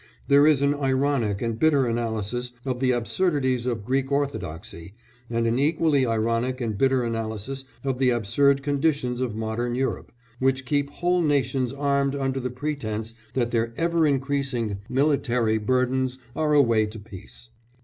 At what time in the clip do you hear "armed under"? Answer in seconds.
11.71-12.39